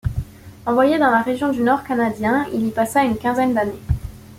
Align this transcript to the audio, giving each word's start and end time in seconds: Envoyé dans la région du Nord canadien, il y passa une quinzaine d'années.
Envoyé 0.65 0.97
dans 0.97 1.11
la 1.11 1.21
région 1.21 1.49
du 1.51 1.61
Nord 1.61 1.83
canadien, 1.83 2.47
il 2.51 2.65
y 2.65 2.71
passa 2.71 3.03
une 3.03 3.17
quinzaine 3.19 3.53
d'années. 3.53 3.79